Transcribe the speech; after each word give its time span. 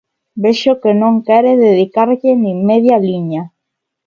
Vexo 0.43 0.71
que 0.81 0.91
non 1.01 1.13
quere 1.27 1.51
dedicarlle 1.67 2.31
nin 2.43 2.57
media 2.69 2.97
liña. 3.07 3.43